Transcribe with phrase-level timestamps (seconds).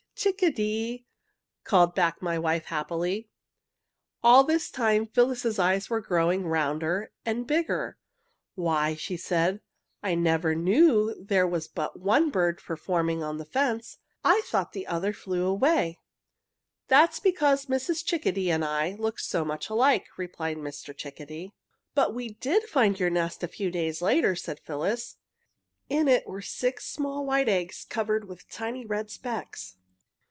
[0.13, 1.07] Chick a dee!'
[1.63, 3.31] called back my wife happily."
[4.21, 7.97] All this time Phyllis's eyes were growing rounder and bigger.
[8.53, 9.67] "Why," said she,
[10.07, 13.97] "I never knew there was but one bird performing on the fence.
[14.23, 15.97] I thought the other flew away!"
[16.87, 18.05] "That was because Mrs.
[18.05, 20.95] Chickadee and I look so much alike," replied Mr.
[20.95, 21.51] Chickadee.
[21.95, 25.15] "But we did find your nest a few days later," said Phyllis.
[25.89, 29.77] "In it were six small white eggs covered with tiny red specks.